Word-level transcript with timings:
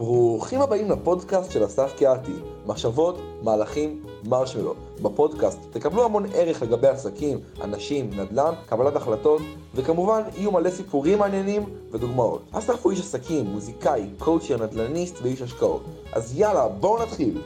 ברוכים 0.00 0.60
הבאים 0.60 0.90
לפודקאסט 0.90 1.52
של 1.52 1.64
אסף 1.64 1.98
קיאתי, 1.98 2.32
מחשבות, 2.66 3.16
מהלכים, 3.42 4.04
מרשמלו. 4.28 4.74
בפודקאסט 5.02 5.76
תקבלו 5.76 6.04
המון 6.04 6.24
ערך 6.34 6.62
לגבי 6.62 6.88
עסקים, 6.88 7.38
אנשים, 7.64 8.10
נדל"ן, 8.10 8.54
קבלת 8.66 8.96
החלטות, 8.96 9.42
וכמובן 9.74 10.20
יהיו 10.36 10.52
מלא 10.52 10.70
סיפורים 10.70 11.18
מעניינים 11.18 11.62
ודוגמאות. 11.92 12.42
אסף 12.52 12.84
הוא 12.84 12.92
איש 12.92 13.00
עסקים, 13.00 13.46
מוזיקאי, 13.46 14.10
קואוצ'ר, 14.18 14.56
נדל"ניסט 14.66 15.22
ואיש 15.22 15.42
השקעות. 15.42 15.82
אז 16.12 16.38
יאללה, 16.38 16.68
בואו 16.68 17.02
נתחיל. 17.02 17.42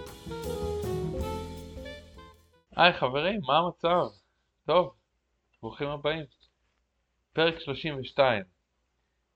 היי 2.77 2.93
חברים, 2.93 3.41
מה 3.47 3.59
המצב? 3.59 4.15
טוב, 4.67 4.91
ברוכים 5.63 5.89
הבאים. 5.89 6.25
פרק 7.33 7.61
32. 7.61 8.43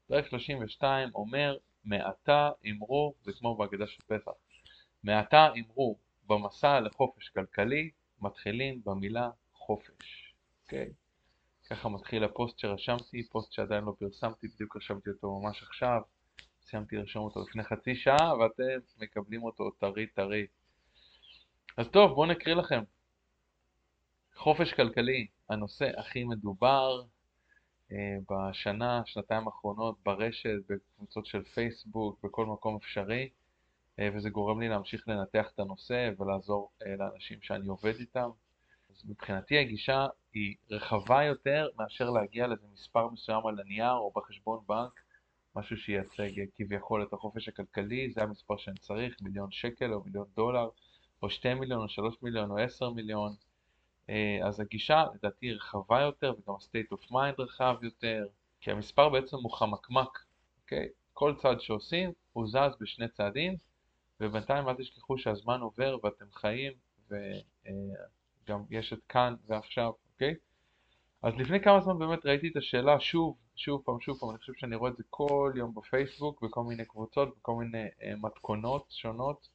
פרק 0.09 0.27
32 0.27 1.11
אומר 1.14 1.57
מעתה 1.88 2.51
אמרו, 2.70 3.15
זה 3.23 3.33
כמו 3.33 3.56
בהגדה 3.56 3.87
של 3.87 4.02
פסח, 4.06 4.33
מעתה 5.05 5.48
אמרו 5.59 5.98
במסע 6.27 6.80
לחופש 6.80 7.29
כלכלי, 7.29 7.91
מתחילים 8.20 8.80
במילה 8.84 9.30
חופש. 9.52 10.34
אוקיי? 10.62 10.93
ככה 11.70 11.88
מתחיל 11.88 12.24
הפוסט 12.24 12.59
שרשמתי, 12.59 13.29
פוסט 13.29 13.52
שעדיין 13.52 13.84
לא 13.84 13.93
פרסמתי, 13.98 14.48
בדיוק 14.48 14.77
רשמתי 14.77 15.10
אותו 15.10 15.41
ממש 15.41 15.62
עכשיו, 15.62 16.01
סיימתי 16.62 16.96
לרשום 16.96 17.24
אותו 17.24 17.41
לפני 17.48 17.65
חצי 17.65 17.96
שעה, 17.96 18.38
ואתם 18.38 18.62
מקבלים 18.98 19.43
אותו 19.43 19.70
טרי 19.70 20.07
טרי. 20.07 20.46
אז 21.77 21.87
טוב, 21.88 22.12
בואו 22.12 22.27
נקריא 22.27 22.55
לכם. 22.55 22.82
חופש 24.37 24.73
כלכלי, 24.73 25.27
הנושא 25.48 26.01
הכי 26.01 26.24
מדובר, 26.24 27.02
בשנה, 28.30 29.02
שנתיים 29.06 29.47
האחרונות 29.47 29.96
ברשת, 30.05 30.59
בקבוצות 30.69 31.27
של 31.27 31.42
פייסבוק, 31.42 32.19
בכל 32.24 32.46
מקום 32.46 32.77
אפשרי, 32.77 33.29
אה, 33.99 34.09
וזה 34.15 34.30
גורם 34.30 34.60
לי 34.60 34.68
להמשיך 34.68 35.09
לנתח 35.09 35.51
את 35.54 35.60
הנושא 35.60 36.10
ולעזור 36.18 36.71
אה, 36.87 36.96
לאנשים 36.96 37.38
שאני 37.43 37.68
עובד 37.68 37.95
איתם. 38.01 38.30
אז 38.90 39.02
מבחינתי 39.09 39.59
הגישה 39.59 40.07
היא 40.35 40.54
רחבה 40.71 41.24
יותר 41.24 41.68
מאשר 41.79 42.10
להגיע 42.10 42.46
לאיזה 42.46 42.66
מספר 42.73 43.09
מסוים 43.09 43.46
על 43.46 43.60
הנייר 43.60 43.93
או 43.93 44.13
בחשבון 44.16 44.60
בנק, 44.68 45.01
משהו 45.57 45.76
שייצג 45.76 46.30
כביכול 46.54 47.02
את 47.02 47.13
החופש 47.13 47.48
הכלכלי, 47.48 48.10
זה 48.10 48.23
המספר 48.23 48.57
שאני 48.57 48.79
צריך, 48.79 49.16
מיליון 49.23 49.51
שקל 49.51 49.93
או 49.93 50.04
מיליון 50.04 50.26
דולר, 50.37 50.68
או 51.23 51.30
שתי 51.30 51.54
מיליון 51.54 51.82
או 51.82 51.88
שלוש 51.88 52.16
מיליון 52.23 52.51
או 52.51 52.59
עשר 52.59 52.91
מיליון. 52.91 53.32
אה, 54.10 54.38
אז 54.46 54.60
הגישה 54.60 55.04
לדעתי 55.14 55.52
רחבה 55.52 56.01
יותר 56.01 56.34
וגם 56.38 56.54
ה-state 56.54 56.95
of 56.96 57.10
mind 57.10 57.34
רחב 57.42 57.76
יותר, 57.82 58.26
כי 58.60 58.70
המספר 58.70 59.09
בעצם 59.09 59.37
הוא 59.37 59.52
חמקמק, 59.52 60.18
אוקיי? 60.62 60.88
כל 61.12 61.34
צעד 61.42 61.60
שעושים 61.60 62.12
הוא 62.32 62.46
זז 62.46 62.76
בשני 62.80 63.09
צעדים, 63.09 63.56
ובינתיים 64.20 64.69
אל 64.69 64.75
תשכחו 64.75 65.19
שהזמן 65.19 65.60
עובר 65.60 65.97
ואתם 66.04 66.25
חיים, 66.32 66.72
וגם 67.10 68.64
יש 68.70 68.92
את 68.92 68.98
כאן 69.09 69.34
ועכשיו, 69.47 69.92
אוקיי? 70.12 70.34
אז 71.22 71.34
לפני 71.36 71.60
כמה 71.60 71.81
זמן 71.81 71.98
באמת 71.98 72.26
ראיתי 72.26 72.48
את 72.48 72.56
השאלה 72.56 73.00
שוב, 73.00 73.36
שוב 73.56 73.82
פעם, 73.84 74.00
שוב 74.00 74.19
פעם, 74.19 74.31
אני 74.31 74.38
חושב 74.38 74.53
שאני 74.56 74.76
רואה 74.76 74.91
את 74.91 74.97
זה 74.97 75.03
כל 75.10 75.53
יום 75.56 75.75
בפייסבוק, 75.75 76.42
בכל 76.42 76.62
מיני 76.62 76.84
קבוצות, 76.84 77.36
בכל 77.38 77.54
מיני 77.54 77.86
uh, 77.86 78.03
מתכונות 78.20 78.86
שונות, 78.91 79.48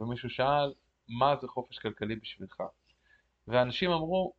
ומישהו 0.00 0.30
שאל, 0.30 0.72
מה 1.08 1.36
זה 1.40 1.48
חופש 1.48 1.78
כלכלי 1.78 2.16
בשבילך? 2.16 2.62
ואנשים 3.48 3.90
אמרו, 3.90 4.32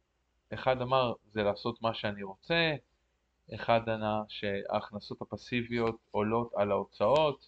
אחד 0.53 0.81
אמר 0.81 1.13
זה 1.31 1.43
לעשות 1.43 1.81
מה 1.81 1.93
שאני 1.93 2.23
רוצה, 2.23 2.75
אחד 3.55 3.89
ענה 3.89 4.21
שההכנסות 4.27 5.21
הפסיביות 5.21 5.95
עולות 6.11 6.51
על 6.55 6.71
ההוצאות, 6.71 7.47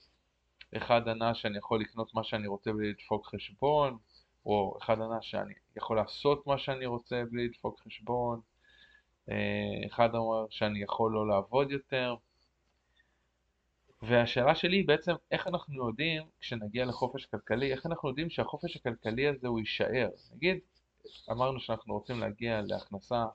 אחד 0.78 1.08
ענה 1.08 1.36
שאני 1.36 1.58
יכול 1.58 1.82
לקנות 1.82 2.14
מה 2.14 2.24
שאני 2.24 2.48
רוצה 2.48 2.74
בלי 2.74 2.90
לדפוק 2.90 3.28
חשבון, 3.28 3.98
או 4.46 4.78
אחד 4.82 5.02
ענה 5.02 5.22
שאני 5.22 5.54
יכול 5.76 5.98
לעשות 5.98 6.48
מה 6.48 6.58
שאני 6.58 6.86
רוצה 6.86 7.24
בלי 7.32 7.48
לדפוק 7.48 7.80
חשבון, 7.80 8.42
אה, 9.30 9.88
אחד 9.88 10.10
אמר 10.16 10.46
שאני 10.50 10.82
יכול 10.84 11.14
לא 11.14 11.28
לעבוד 11.28 11.72
יותר, 11.72 12.16
והשאלה 14.02 14.56
שלי 14.56 14.78
היא 14.78 14.88
בעצם 14.88 15.14
איך 15.32 15.48
אנחנו 15.48 15.88
יודעים, 15.88 16.24
כשנגיע 16.40 16.86
לחופש 16.86 17.26
כלכלי, 17.26 17.72
איך 17.72 17.86
אנחנו 17.86 18.10
יודעים 18.10 18.30
שהחופש 18.30 18.76
הכלכלי 18.76 19.28
הזה 19.28 19.48
הוא 19.48 19.60
יישאר. 19.60 20.10
נגיד, 20.36 20.60
אמרנו 21.32 21.60
שאנחנו 21.60 21.94
רוצים 21.94 22.20
להגיע 22.20 22.62
להכנסה 22.68 23.26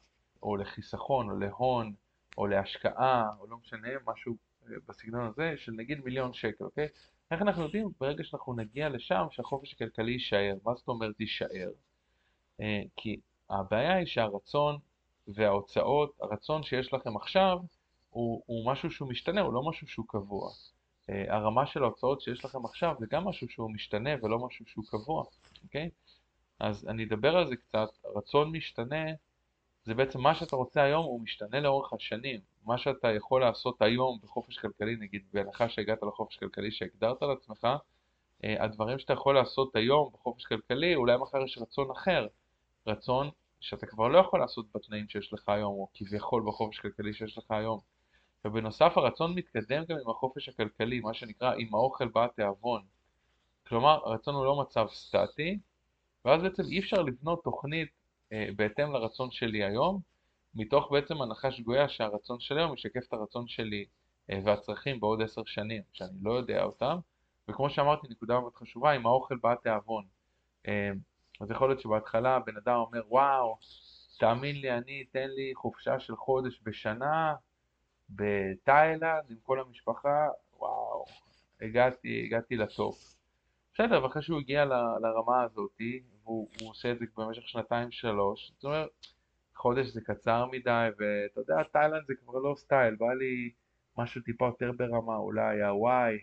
או 0.42 0.56
לחיסכון 0.56 1.30
או 1.30 1.36
להון 1.38 1.92
או 2.38 2.46
להשקעה 2.46 3.24
או 3.38 3.46
לא 3.46 3.56
משנה, 3.56 3.88
משהו 4.06 4.36
אה, 4.66 4.76
בסגנון 4.88 5.26
הזה 5.26 5.54
של 5.56 5.72
נגיד 5.72 6.00
מיליון 6.04 6.32
שקל, 6.32 6.64
אוקיי? 6.64 6.88
איך 7.30 7.42
אנחנו 7.42 7.62
יודעים 7.62 7.90
ברגע 8.00 8.24
שאנחנו 8.24 8.54
נגיע 8.54 8.88
לשם 8.88 9.26
שהחופש 9.30 9.72
הכלכלי 9.72 10.12
יישאר? 10.12 10.54
מה 10.64 10.74
זאת 10.74 10.88
אומרת 10.88 11.20
יישאר? 11.20 11.70
אה, 12.60 12.82
כי 12.96 13.20
הבעיה 13.50 13.94
היא 13.94 14.06
שהרצון 14.06 14.78
וההוצאות, 15.28 16.18
הרצון 16.20 16.62
שיש 16.62 16.94
לכם 16.94 17.16
עכשיו 17.16 17.58
הוא, 18.10 18.42
הוא 18.46 18.66
משהו 18.72 18.90
שהוא 18.90 19.08
משתנה, 19.08 19.40
הוא 19.40 19.52
לא 19.52 19.62
משהו 19.62 19.86
שהוא 19.86 20.06
קבוע. 20.08 20.50
אה, 21.10 21.34
הרמה 21.36 21.66
של 21.66 21.82
ההוצאות 21.82 22.20
שיש 22.20 22.44
לכם 22.44 22.64
עכשיו 22.64 22.94
זה 23.00 23.06
גם 23.10 23.24
משהו 23.24 23.48
שהוא 23.48 23.70
משתנה 23.74 24.10
ולא 24.22 24.46
משהו 24.46 24.66
שהוא 24.66 24.84
קבוע, 24.88 25.24
אוקיי? 25.64 25.90
אז 26.62 26.88
אני 26.88 27.04
אדבר 27.04 27.36
על 27.36 27.48
זה 27.48 27.56
קצת, 27.56 27.88
רצון 28.16 28.52
משתנה 28.52 29.04
זה 29.84 29.94
בעצם 29.94 30.20
מה 30.20 30.34
שאתה 30.34 30.56
רוצה 30.56 30.82
היום 30.82 31.04
הוא 31.04 31.20
משתנה 31.20 31.60
לאורך 31.60 31.92
השנים, 31.92 32.40
מה 32.64 32.78
שאתה 32.78 33.12
יכול 33.12 33.40
לעשות 33.40 33.82
היום 33.82 34.18
בחופש 34.22 34.58
כלכלי, 34.58 34.96
נגיד 34.96 35.22
בהנחה 35.32 35.68
שהגעת 35.68 36.02
לחופש 36.02 36.36
כלכלי 36.36 36.70
שהגדרת 36.70 37.22
לעצמך, 37.22 37.68
אה, 38.44 38.64
הדברים 38.64 38.98
שאתה 38.98 39.12
יכול 39.12 39.34
לעשות 39.34 39.76
היום 39.76 40.10
בחופש 40.12 40.44
כלכלי, 40.44 40.94
אולי 40.94 41.16
מחר 41.16 41.42
יש 41.44 41.58
רצון 41.58 41.90
אחר, 41.90 42.26
רצון 42.86 43.30
שאתה 43.60 43.86
כבר 43.86 44.08
לא 44.08 44.18
יכול 44.18 44.40
לעשות 44.40 44.66
בתנאים 44.74 45.08
שיש 45.08 45.32
לך 45.32 45.48
היום, 45.48 45.72
או 45.72 45.88
כביכול 45.94 46.42
בחופש 46.46 46.78
כלכלי 46.78 47.14
שיש 47.14 47.38
לך 47.38 47.50
היום. 47.50 47.80
ובנוסף 48.44 48.92
הרצון 48.96 49.34
מתקדם 49.34 49.84
גם 49.84 49.96
עם 50.04 50.10
החופש 50.10 50.48
הכלכלי, 50.48 51.00
מה 51.00 51.14
שנקרא 51.14 51.54
עם 51.58 51.74
האוכל 51.74 52.08
בא 52.08 52.24
התיאבון. 52.24 52.82
כלומר, 53.66 54.00
הרצון 54.04 54.34
הוא 54.34 54.44
לא 54.44 54.60
מצב 54.60 54.86
סטטי, 54.90 55.58
ואז 56.24 56.42
בעצם 56.42 56.62
אי 56.62 56.78
אפשר 56.78 57.02
לבנות 57.02 57.44
תוכנית 57.44 57.88
אה, 58.32 58.48
בהתאם 58.56 58.92
לרצון 58.92 59.30
שלי 59.30 59.64
היום, 59.64 60.00
מתוך 60.54 60.92
בעצם 60.92 61.22
הנחה 61.22 61.52
שגויה 61.52 61.88
שהרצון 61.88 62.40
של 62.40 62.58
היום 62.58 62.72
משקף 62.72 63.08
את 63.08 63.12
הרצון 63.12 63.48
שלי 63.48 63.84
אה, 64.30 64.40
והצרכים 64.44 65.00
בעוד 65.00 65.22
עשר 65.22 65.42
שנים, 65.46 65.82
שאני 65.92 66.18
לא 66.22 66.32
יודע 66.32 66.64
אותם, 66.64 66.98
וכמו 67.48 67.70
שאמרתי, 67.70 68.06
נקודה 68.10 68.40
מאוד 68.40 68.54
חשובה, 68.54 68.92
עם 68.92 69.06
האוכל 69.06 69.36
בא 69.36 69.54
תיאבון. 69.54 70.04
אה, 70.68 70.90
אז 71.40 71.50
יכול 71.50 71.68
להיות 71.68 71.80
שבהתחלה 71.80 72.38
בן 72.38 72.56
אדם 72.56 72.76
אומר, 72.76 73.02
וואו, 73.08 73.56
תאמין 74.18 74.56
לי, 74.56 74.72
אני, 74.72 75.04
תן 75.04 75.28
לי 75.30 75.52
חופשה 75.54 76.00
של 76.00 76.16
חודש 76.16 76.60
בשנה 76.62 77.34
בתאילנד 78.10 79.24
עם 79.30 79.36
כל 79.42 79.60
המשפחה, 79.60 80.28
וואו, 80.58 81.04
הגעתי, 81.62 82.24
הגעתי 82.26 82.56
לטופ. 82.56 83.21
בסדר, 83.74 84.04
ואחרי 84.04 84.22
שהוא 84.22 84.40
הגיע 84.40 84.64
ל, 84.64 84.72
לרמה 85.02 85.42
הזאתי, 85.42 86.02
והוא 86.24 86.48
עושה 86.64 86.92
את 86.92 86.98
זה 86.98 87.04
במשך 87.16 87.48
שנתיים 87.48 87.90
שלוש, 87.90 88.52
זאת 88.54 88.64
אומרת, 88.64 88.90
חודש 89.56 89.86
זה 89.86 90.00
קצר 90.00 90.46
מדי, 90.46 90.88
ואתה 90.98 91.40
יודע, 91.40 91.62
תאילנד 91.62 92.06
זה 92.06 92.14
כבר 92.14 92.38
לא 92.38 92.54
סטייל, 92.56 92.94
בא 92.94 93.12
לי 93.12 93.50
משהו 93.98 94.22
טיפה 94.22 94.46
יותר 94.46 94.72
ברמה, 94.72 95.16
אולי 95.16 95.62
הוואי, 95.62 96.18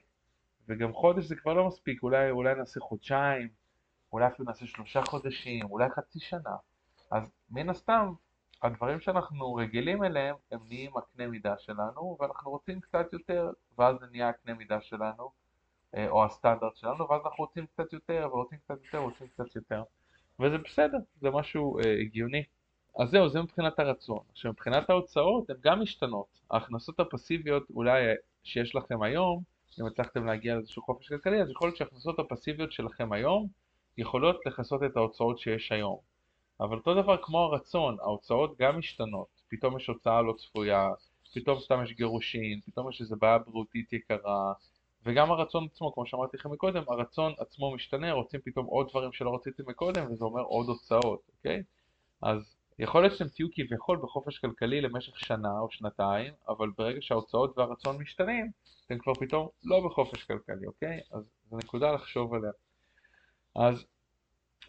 וגם 0.68 0.94
חודש 0.94 1.26
זה 1.26 1.36
כבר 1.36 1.54
לא 1.54 1.68
מספיק, 1.68 2.04
אולי, 2.04 2.32
אולי 2.32 2.56
נעשה 2.56 2.80
חודשיים, 2.80 3.48
אולי 4.14 4.28
אפילו 4.28 4.46
נעשה 4.46 4.66
שלושה 4.66 5.02
חודשים, 5.06 5.66
אולי 5.66 5.90
חצי 5.90 6.20
שנה. 6.20 6.56
אז 7.12 7.24
מן 7.50 7.70
הסתם, 7.70 8.14
הדברים 8.64 9.00
שאנחנו 9.00 9.56
רגילים 9.56 10.04
אליהם, 10.04 10.36
הם 10.52 10.60
נהיים 10.68 10.98
הקנה 10.98 11.28
מידה 11.28 11.58
שלנו, 11.58 12.18
ואנחנו 12.20 12.52
רוצים 12.52 12.80
קצת 12.80 13.14
יותר, 13.14 13.52
ואז 13.78 13.96
זה 14.00 14.06
נהיה 14.12 14.30
הקנה 14.30 14.54
מידה 14.54 14.82
שלנו. 14.82 15.32
אה, 15.96 16.10
או 16.10 16.26
הסטנדרט 16.26 16.76
שלנו, 16.76 17.10
ואז 17.10 17.22
אנחנו 17.26 17.44
רוצים 17.44 17.66
קצת 17.66 17.94
יותר, 17.94 18.28
ורוצים 18.32 18.58
קצת 18.58 18.84
יותר, 18.86 19.02
ורוצים 19.02 19.28
קצת 19.28 19.56
יותר. 19.56 19.84
וזה 20.40 20.58
בסדר, 20.58 20.98
זה 21.22 21.30
משהו 21.30 21.80
אה, 21.80 22.00
הגיוני. 22.02 22.44
אז 23.00 23.10
זהו, 23.10 23.30
זה 23.30 23.42
מבחינת 23.42 23.80
הרצון. 23.80 24.20
עכשיו 24.32 24.52
מבחינת 24.52 24.90
ההוצאות 24.90 25.50
הן 25.50 25.56
גם 25.62 25.82
משתנות. 25.82 26.26
ההכנסות 26.52 27.00
הפסיביות 27.00 27.64
אולי 27.70 28.08
אה, 28.08 28.14
שיש 28.44 28.76
לכם 28.76 29.02
היום, 29.02 29.44
אם 29.82 29.86
הצלחתם 29.86 30.26
להגיע 30.26 30.56
לאיזשהו 30.56 30.84
חופש 30.84 31.08
כלכלי, 31.08 31.42
אז 31.42 31.50
יכול 31.50 31.68
להיות 31.68 31.78
שההכנסות 31.78 32.20
הפסיביות 32.20 32.72
שלכם 32.72 33.14
היום 33.14 33.48
יכולות 33.98 34.46
לכסות 34.46 34.84
את 34.84 34.98
ההוצאות 34.98 35.40
שיש 35.40 35.72
היום. 35.72 35.98
אבל 36.60 36.78
אותו 36.78 37.02
דבר 37.02 37.18
כמו 37.24 37.40
הרצון, 37.40 37.98
ההוצאות 38.02 38.58
גם 38.60 38.80
משתנות. 38.80 39.28
פתאום 39.48 39.78
יש 39.78 39.88
הוצאה 39.88 40.22
לא 40.22 40.34
צפויה, 40.38 40.90
פתאום 41.34 41.60
סתם 41.60 41.84
יש 41.84 41.92
גירושין, 41.92 42.60
פתאום 42.66 42.90
יש 42.90 43.02
איזו 43.02 43.16
בעיה 43.16 43.38
בריאותית 43.38 43.94
יקרה, 43.94 44.54
וגם 45.06 45.32
הרצון 45.32 45.68
עצמו, 45.72 45.94
כמו 45.94 46.06
שאמרתי 46.06 46.38
לכם 46.38 46.52
מקודם, 46.52 46.84
הרצון 46.88 47.34
עצמו 47.38 47.76
משתנה, 47.76 48.12
רוצים 48.12 48.40
פתאום 48.44 48.66
עוד 48.66 48.88
דברים 48.90 49.12
שלא 49.12 49.36
רציתם 49.36 49.64
מקודם, 49.68 50.12
וזה 50.12 50.26
אומר 50.26 50.42
עוד 50.42 50.68
הוצאות, 50.68 51.22
אוקיי? 51.38 51.64
אז 52.22 52.56
יכול 52.80 53.02
להיות 53.02 53.14
שאתם 53.14 53.30
תהיו 53.30 53.48
כביכול 53.54 53.98
בחופש 54.04 54.40
כלכלי 54.40 54.82
למשך 54.82 55.20
שנה 55.20 55.60
או 55.60 55.72
שנתיים, 55.72 56.34
אבל 56.48 56.70
ברגע 56.78 57.02
שההוצאות 57.02 57.58
והרצון 57.58 57.98
משתנים, 57.98 58.52
אתם 58.86 58.98
כבר 58.98 59.14
פתאום 59.14 59.48
לא 59.64 59.86
בחופש 59.86 60.24
כלכלי, 60.24 60.68
אוקיי? 60.68 61.00
אז 61.12 61.24
זו 61.50 61.58
נקודה 61.58 61.92
לחשוב 61.92 62.34
עליה. 62.34 62.52
אז 63.56 63.86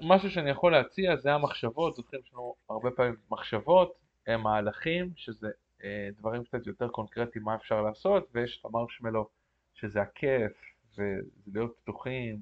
משהו 0.00 0.30
שאני 0.30 0.50
יכול 0.50 0.72
להציע 0.72 1.16
זה 1.16 1.34
המחשבות, 1.34 1.94
זוכרים 1.94 2.22
שיש 2.22 2.32
לנו 2.32 2.54
הרבה 2.70 2.90
פעמים 2.90 3.16
מחשבות, 3.30 3.92
הם 4.26 4.40
מהלכים, 4.40 5.12
שזה 5.16 5.48
אה, 5.84 6.08
דברים 6.18 6.44
קצת 6.44 6.66
יותר 6.66 6.88
קונקרטיים 6.88 7.44
מה 7.44 7.54
אפשר 7.54 7.82
לעשות, 7.82 8.28
ויש 8.32 8.58
את 8.60 8.64
המרשמלו 8.64 9.28
שזה 9.80 10.02
הכיף, 10.02 10.52
ולהיות 10.98 11.76
פתוחים, 11.82 12.40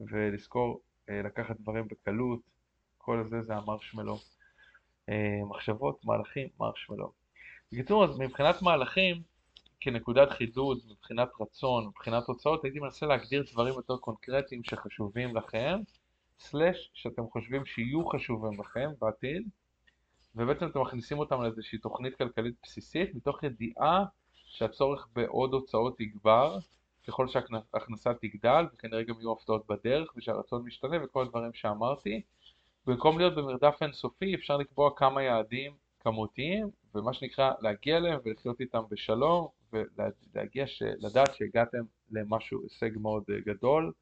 ולזכור 0.00 0.80
אה, 1.10 1.22
לקחת 1.22 1.56
דברים 1.60 1.88
בקלות, 1.88 2.40
כל 2.98 3.24
זה 3.30 3.42
זה 3.42 3.56
המרשמלו. 3.56 4.18
אה, 5.08 5.40
מחשבות, 5.48 6.04
מהלכים, 6.04 6.48
מרשמלו. 6.60 7.12
בקיצור, 7.72 8.04
אז 8.04 8.18
מבחינת 8.18 8.62
מהלכים, 8.62 9.22
כנקודת 9.80 10.30
חידוד, 10.30 10.78
מבחינת 10.90 11.28
רצון, 11.40 11.86
מבחינת 11.86 12.24
תוצאות, 12.26 12.64
הייתי 12.64 12.78
מנסה 12.78 13.06
להגדיר 13.06 13.44
דברים 13.52 13.74
יותר 13.74 13.96
קונקרטיים 13.96 14.64
שחשובים 14.64 15.36
לכם, 15.36 15.80
סלאש 16.38 16.90
שאתם 16.94 17.22
חושבים 17.32 17.64
שיהיו 17.66 18.08
חשובים 18.08 18.60
לכם 18.60 18.90
בעתיד, 19.00 19.48
ובעצם 20.34 20.66
אתם 20.66 20.80
מכניסים 20.80 21.18
אותם 21.18 21.42
לאיזושהי 21.42 21.78
תוכנית 21.78 22.16
כלכלית 22.16 22.54
בסיסית, 22.62 23.14
מתוך 23.14 23.42
ידיעה 23.42 24.04
שהצורך 24.34 25.08
בעוד 25.12 25.52
הוצאות 25.52 26.00
יגבר, 26.00 26.58
ככל 27.08 27.28
שההכנסה 27.28 28.14
תגדל, 28.14 28.64
וכנראה 28.74 29.02
גם 29.02 29.14
יהיו 29.20 29.32
הפתעות 29.32 29.66
בדרך, 29.66 30.12
ושהרצון 30.16 30.62
משתנה 30.64 31.04
וכל 31.04 31.22
הדברים 31.22 31.52
שאמרתי. 31.52 32.22
במקום 32.86 33.18
להיות 33.18 33.34
במרדף 33.34 33.78
אינסופי, 33.82 34.34
אפשר 34.34 34.56
לקבוע 34.56 34.90
כמה 34.96 35.22
יעדים 35.22 35.72
כמותיים, 36.00 36.70
ומה 36.94 37.12
שנקרא 37.12 37.52
להגיע 37.60 37.96
אליהם 37.96 38.20
ולחיות 38.24 38.60
איתם 38.60 38.82
בשלום, 38.90 39.48
ולהגיע, 39.72 40.66
ש... 40.66 40.82
לדעת 40.82 41.34
שהגעתם 41.34 41.82
למשהו, 42.10 42.62
הישג 42.62 42.90
מאוד 42.98 43.24
אה, 43.30 43.40
גדול 43.40 43.92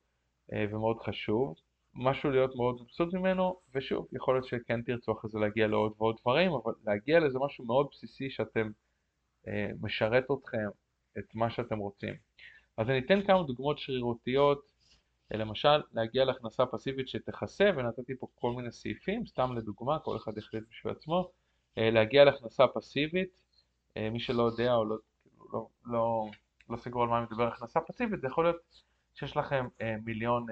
אה, 0.53 0.65
ומאוד 0.71 0.99
חשוב. 1.01 1.55
משהו 1.95 2.31
להיות 2.31 2.57
מאוד 2.57 2.83
מבסוט 2.83 3.15
ממנו, 3.15 3.57
ושוב, 3.75 4.07
יכול 4.13 4.35
להיות 4.35 4.47
שכן 4.47 4.83
תרצו 4.83 5.13
אחרי 5.13 5.31
זה 5.31 5.39
להגיע 5.39 5.67
לעוד 5.67 5.93
ועוד 5.99 6.17
דברים, 6.21 6.53
אבל 6.53 6.73
להגיע 6.87 7.21
לזה 7.21 7.39
משהו 7.39 7.65
מאוד 7.65 7.89
בסיסי 7.93 8.31
שאתם, 8.31 8.71
אה, 9.49 9.69
משרת 9.83 10.25
אתכם, 10.39 10.69
את 11.19 11.35
מה 11.35 11.51
שאתם 11.51 11.79
רוצים. 11.79 12.15
אז 12.77 12.91
אני 12.91 12.99
אתן 12.99 13.27
כמה 13.27 13.43
דוגמאות 13.43 13.79
שרירותיות, 13.79 14.73
אה, 15.33 15.37
למשל, 15.37 15.83
להגיע 15.93 16.25
להכנסה 16.25 16.67
פסיבית 16.67 17.09
שתכסה, 17.09 17.71
ונתתי 17.77 18.17
פה 18.17 18.27
כל 18.35 18.53
מיני 18.53 18.73
סעיפים, 18.73 19.27
סתם 19.27 19.57
לדוגמה, 19.57 19.99
כל 19.99 20.17
אחד 20.17 20.39
יחליט 20.39 20.65
בשביל 20.71 20.93
עצמו, 20.93 21.31
אה, 21.79 21.91
להגיע 21.91 22.25
להכנסה 22.25 22.67
פסיבית, 22.69 23.31
אה, 23.97 24.11
מי 24.11 24.21
שלא 24.21 24.43
יודע 24.43 24.75
או 24.75 24.85
לא, 24.85 24.97
לא, 25.53 25.69
לא, 25.87 26.27
לא 26.71 26.77
סגור 26.77 27.03
על 27.03 27.09
מה 27.09 27.19
אני 27.19 27.27
מדבר 27.31 27.49
הכנסה 27.49 27.81
פסיבית, 27.81 28.21
זה 28.21 28.27
יכול 28.27 28.45
להיות 28.45 28.83
שיש 29.15 29.37
לכם 29.37 29.67
מיליון 30.05 30.47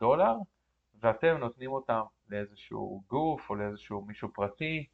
דולר, 0.00 0.34
ואתם 1.00 1.36
נותנים 1.36 1.72
אותם 1.72 2.00
לאיזשהו 2.28 3.02
גוף 3.08 3.50
או 3.50 3.54
לאיזשהו 3.54 4.04
מישהו 4.04 4.28
פרטי 4.34 4.86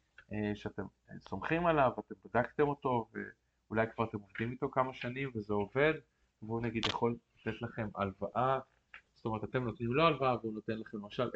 שאתם 0.55 0.83
סומכים 1.19 1.65
עליו, 1.65 1.91
אתם 1.99 2.15
בדקתם 2.25 2.67
אותו 2.67 3.07
ואולי 3.13 3.85
כבר 3.95 4.03
אתם 4.03 4.17
עובדים 4.17 4.51
איתו 4.51 4.71
כמה 4.71 4.93
שנים 4.93 5.31
וזה 5.35 5.53
עובד, 5.53 5.93
והוא 6.47 6.61
נגיד 6.61 6.85
יכול 6.85 7.15
לתת 7.45 7.61
לכם 7.61 7.87
הלוואה, 7.95 8.59
זאת 9.13 9.25
אומרת 9.25 9.43
אתם 9.43 9.63
נותנים 9.63 9.93
לו 9.93 10.03
הלוואה 10.03 10.35
והוא 10.41 10.53
נותן 10.53 10.79
לכם 10.79 10.97
למשל 10.97 11.27
10% 11.27 11.29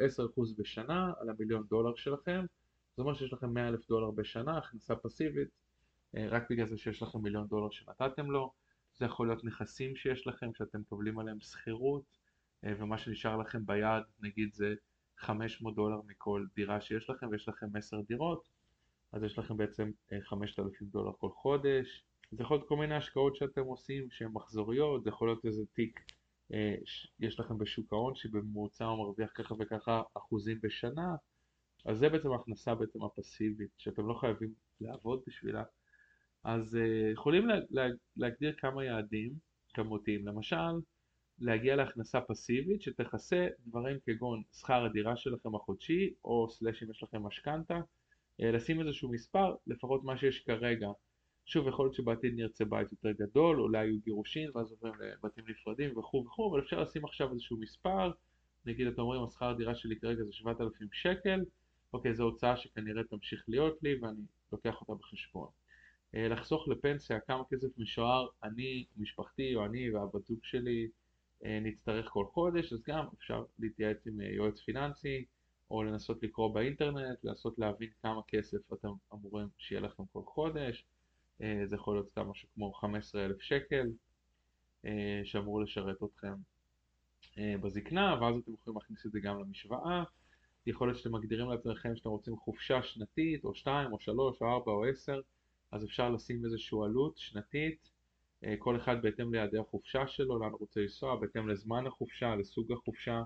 בשנה 0.58 1.12
על 1.20 1.30
המיליון 1.30 1.66
דולר 1.70 1.94
שלכם, 1.94 2.44
זאת 2.90 2.98
אומרת 2.98 3.16
שיש 3.16 3.32
לכם 3.32 3.54
100 3.54 3.68
אלף 3.68 3.88
דולר 3.88 4.10
בשנה, 4.10 4.58
הכנסה 4.58 4.96
פסיבית, 4.96 5.48
אה, 6.16 6.28
רק 6.28 6.50
בגלל 6.50 6.66
זה 6.66 6.78
שיש 6.78 7.02
לכם 7.02 7.22
מיליון 7.22 7.46
דולר 7.46 7.70
שנתתם 7.70 8.30
לו, 8.30 8.52
זה 8.94 9.04
יכול 9.04 9.28
להיות 9.28 9.44
נכסים 9.44 9.96
שיש 9.96 10.26
לכם 10.26 10.54
שאתם 10.54 10.80
מקבלים 10.80 11.18
עליהם 11.18 11.40
שכירות, 11.40 12.02
אה, 12.64 12.72
ומה 12.78 12.98
שנשאר 12.98 13.36
לכם 13.36 13.66
ביד 13.66 14.02
נגיד 14.20 14.54
זה 14.54 14.74
500 15.18 15.74
דולר 15.74 16.00
מכל 16.06 16.46
דירה 16.56 16.80
שיש 16.80 17.10
לכם 17.10 17.28
ויש 17.30 17.48
לכם 17.48 17.76
10 17.76 18.00
דירות, 18.00 18.48
אז 19.12 19.22
יש 19.22 19.38
לכם 19.38 19.56
בעצם 19.56 19.90
5,000 20.22 20.82
אה, 20.82 20.88
דולר 20.92 21.12
כל 21.18 21.30
חודש, 21.30 22.04
זה 22.30 22.42
יכול 22.42 22.56
להיות 22.56 22.68
כל 22.68 22.76
מיני 22.76 22.94
השקעות 22.94 23.36
שאתם 23.36 23.64
עושים 23.64 24.10
שהן 24.10 24.30
מחזוריות, 24.32 25.04
זה 25.04 25.10
יכול 25.10 25.28
להיות 25.28 25.44
איזה 25.44 25.62
תיק 25.72 26.00
אה, 26.52 26.74
יש 27.20 27.40
לכם 27.40 27.58
בשוק 27.58 27.92
ההון 27.92 28.14
שבממוצע 28.14 28.84
הוא 28.84 28.98
מרוויח 28.98 29.30
ככה 29.34 29.54
וככה 29.58 30.02
אחוזים 30.16 30.58
בשנה, 30.62 31.16
אז 31.86 31.98
זה 31.98 32.08
בעצם 32.08 32.32
ההכנסה 32.32 32.74
בעצם 32.74 33.04
הפסיבית, 33.04 33.70
שאתם 33.76 34.08
לא 34.08 34.14
חייבים 34.14 34.54
לעבוד 34.80 35.22
בשבילה. 35.26 35.62
אז 36.44 36.76
אה, 36.76 37.10
יכולים 37.12 37.48
לה, 37.48 37.54
לה, 37.70 37.86
להגדיר 38.16 38.52
כמה 38.58 38.84
יעדים 38.84 39.32
כמותיים, 39.74 40.26
למשל 40.26 40.56
להגיע 41.38 41.76
להכנסה 41.76 42.20
פסיבית 42.20 42.82
שתכסה 42.82 43.46
דברים 43.66 43.96
כגון 44.06 44.42
שכר 44.52 44.84
הדירה 44.84 45.16
שלכם 45.16 45.54
החודשי 45.54 46.14
או 46.24 46.50
סלאש 46.50 46.82
אם 46.82 46.90
יש 46.90 47.02
לכם 47.02 47.22
משכנתה, 47.22 47.80
אה, 48.40 48.50
לשים 48.50 48.80
איזשהו 48.80 49.12
מספר, 49.12 49.54
לפחות 49.66 50.04
מה 50.04 50.18
שיש 50.18 50.40
כרגע 50.40 50.88
שוב, 51.48 51.68
יכול 51.68 51.84
להיות 51.84 51.94
שבעתיד 51.94 52.34
נרצה 52.34 52.64
בית 52.64 52.88
יותר 52.92 53.12
גדול, 53.12 53.60
אולי 53.60 53.86
יהיו 53.86 53.98
גירושין 54.04 54.50
ואז 54.54 54.70
עוברים 54.70 54.94
לבתים 55.00 55.44
נפרדים 55.48 55.98
וכו' 55.98 56.24
וכו', 56.26 56.50
אבל 56.50 56.60
אפשר 56.60 56.82
לשים 56.82 57.04
עכשיו 57.04 57.32
איזשהו 57.32 57.56
מספר, 57.56 58.10
נגיד 58.66 58.86
אתם 58.86 59.02
אומרים 59.02 59.24
השכר 59.24 59.50
הדירה 59.50 59.74
שלי 59.74 59.96
כרגע 60.00 60.24
זה 60.24 60.32
7,000 60.32 60.88
שקל, 60.92 61.44
אוקיי, 61.92 62.14
זו 62.14 62.24
הוצאה 62.24 62.56
שכנראה 62.56 63.04
תמשיך 63.04 63.44
להיות 63.48 63.82
לי 63.82 63.98
ואני 64.00 64.22
לוקח 64.52 64.80
אותה 64.80 64.94
בחשבון. 64.94 65.48
אה, 66.14 66.28
לחסוך 66.28 66.68
לפנסיה 66.68 67.20
כמה 67.20 67.42
כסף 67.50 67.78
משוער 67.78 68.26
אני, 68.42 68.84
משפחתי 68.96 69.54
או 69.54 69.64
אני 69.64 69.90
והבת 69.90 70.26
זוג 70.26 70.38
שלי 70.42 70.88
אה, 71.44 71.60
נצטרך 71.62 72.08
כל 72.08 72.24
חודש, 72.32 72.72
אז 72.72 72.82
גם 72.82 73.06
אפשר 73.18 73.44
להתייעץ 73.58 74.06
עם 74.06 74.20
אה, 74.20 74.26
יועץ 74.26 74.60
פיננסי 74.60 75.24
או 75.70 75.82
לנסות 75.82 76.22
לקרוא 76.22 76.54
באינטרנט, 76.54 77.24
לנסות 77.24 77.58
להבין 77.58 77.88
כמה 78.02 78.20
כסף 78.28 78.72
אתם 78.72 78.88
אמורים 79.12 79.48
שיהיה 79.58 79.80
לכם 79.80 80.02
כל 80.12 80.22
חודש. 80.26 80.84
אה, 81.42 81.62
זה 81.66 81.76
יכול 81.76 81.96
להיות 81.96 82.08
סתם 82.08 82.28
משהו 82.30 82.48
כמו 82.54 82.72
15 82.72 83.24
אלף 83.24 83.40
שקל 83.40 83.86
אה, 84.84 85.20
שאמור 85.24 85.60
לשרת 85.60 86.02
אתכם 86.02 86.34
אה, 87.38 87.54
בזקנה, 87.62 88.18
ואז 88.20 88.36
אתם 88.36 88.52
יכולים 88.52 88.78
להכניס 88.78 89.06
את 89.06 89.12
זה 89.12 89.20
גם 89.20 89.40
למשוואה. 89.40 90.04
יכול 90.66 90.88
להיות 90.88 90.98
שאתם 90.98 91.14
מגדירים 91.14 91.50
לעצמכם 91.50 91.96
שאתם 91.96 92.08
רוצים 92.08 92.36
חופשה 92.36 92.82
שנתית, 92.82 93.44
או 93.44 93.54
2, 93.54 93.92
או 93.92 94.00
3, 94.00 94.42
או 94.42 94.46
4, 94.46 94.72
או 94.72 94.84
10, 94.84 95.20
אז 95.72 95.84
אפשר 95.84 96.10
לשים 96.10 96.44
איזושהי 96.44 96.78
עלות 96.84 97.18
שנתית, 97.18 97.90
כל 98.58 98.76
אחד 98.76 99.02
בהתאם 99.02 99.34
ליעדי 99.34 99.58
החופשה 99.58 100.06
שלו, 100.06 100.38
לאן 100.38 100.50
הוא 100.50 100.60
רוצה 100.60 100.80
לנסוע, 100.80 101.16
בהתאם 101.16 101.48
לזמן 101.48 101.86
החופשה, 101.86 102.36
לסוג 102.36 102.72
החופשה, 102.72 103.22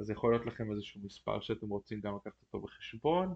אז 0.00 0.10
יכול 0.10 0.32
להיות 0.32 0.46
לכם 0.46 0.72
איזשהו 0.72 1.00
מספר 1.04 1.40
שאתם 1.40 1.68
רוצים 1.68 2.00
גם 2.00 2.16
לקחת 2.16 2.42
אותו 2.42 2.66
בחשבון. 2.66 3.34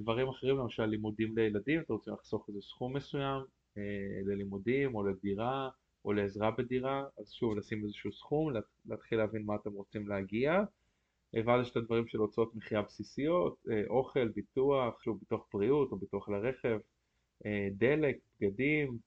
דברים 0.00 0.28
אחרים, 0.28 0.58
למשל 0.58 0.84
לימודים 0.84 1.38
לילדים, 1.38 1.80
אתם 1.80 1.92
רוצים 1.92 2.12
לחסוך 2.12 2.48
איזה 2.48 2.60
סכום 2.60 2.96
מסוים 2.96 3.42
אה, 3.78 3.82
ללימודים 4.26 4.94
או 4.94 5.06
לדירה 5.06 5.68
או 6.04 6.12
לעזרה 6.12 6.50
בדירה, 6.50 7.04
אז 7.18 7.32
שוב 7.32 7.56
לשים 7.56 7.84
איזשהו 7.84 8.12
סכום, 8.12 8.52
להתחיל 8.86 9.18
להבין 9.18 9.42
מה 9.46 9.54
אתם 9.54 9.72
רוצים 9.72 10.08
להגיע. 10.08 10.62
ואז 11.46 11.66
יש 11.66 11.70
את 11.70 11.76
הדברים 11.76 12.06
של 12.06 12.18
הוצאות 12.18 12.54
מחיה 12.54 12.82
בסיסיות, 12.82 13.56
אה, 13.70 13.82
אוכל, 13.86 14.28
ביטוח, 14.28 15.02
שוב 15.02 15.18
ביטוח 15.20 15.46
בריאות 15.52 15.92
או 15.92 15.96
ביטוח 15.96 16.28
לרכב, 16.28 16.78
אה, 17.46 17.68
דלק, 17.72 18.16
בגדים, 18.40 18.98